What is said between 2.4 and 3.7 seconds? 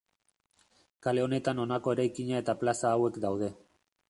eta plaza hauek daude.